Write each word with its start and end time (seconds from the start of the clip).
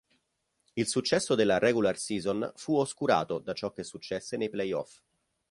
Il 0.77 0.87
successo 0.87 1.35
della 1.35 1.59
"Regular 1.59 1.95
Season" 1.95 2.51
fu 2.55 2.75
oscurato 2.75 3.37
da 3.37 3.53
ciò 3.53 3.71
che 3.71 3.83
successe 3.83 4.35
nei 4.35 4.49
playoff. 4.49 4.99